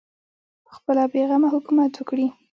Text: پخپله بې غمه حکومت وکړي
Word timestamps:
پخپله 0.65 1.03
بې 1.11 1.21
غمه 1.29 1.49
حکومت 1.55 1.91
وکړي 1.95 2.27